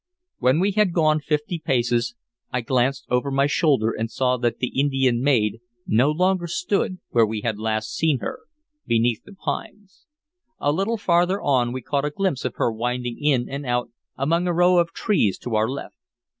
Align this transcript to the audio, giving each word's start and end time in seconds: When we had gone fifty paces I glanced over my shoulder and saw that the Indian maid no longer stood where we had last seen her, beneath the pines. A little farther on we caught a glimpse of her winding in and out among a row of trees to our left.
When 0.39 0.59
we 0.59 0.71
had 0.71 0.93
gone 0.93 1.19
fifty 1.19 1.59
paces 1.59 2.15
I 2.51 2.61
glanced 2.61 3.05
over 3.11 3.29
my 3.29 3.45
shoulder 3.45 3.91
and 3.91 4.09
saw 4.09 4.35
that 4.37 4.57
the 4.57 4.69
Indian 4.69 5.21
maid 5.21 5.59
no 5.85 6.09
longer 6.09 6.47
stood 6.47 6.97
where 7.09 7.23
we 7.23 7.41
had 7.41 7.59
last 7.59 7.93
seen 7.95 8.17
her, 8.17 8.39
beneath 8.87 9.21
the 9.23 9.35
pines. 9.35 10.07
A 10.57 10.71
little 10.71 10.97
farther 10.97 11.39
on 11.39 11.71
we 11.71 11.83
caught 11.83 12.05
a 12.05 12.09
glimpse 12.09 12.43
of 12.45 12.55
her 12.55 12.71
winding 12.71 13.23
in 13.23 13.47
and 13.47 13.63
out 13.63 13.91
among 14.17 14.47
a 14.47 14.53
row 14.53 14.79
of 14.79 14.91
trees 14.91 15.37
to 15.37 15.53
our 15.53 15.69
left. 15.69 15.93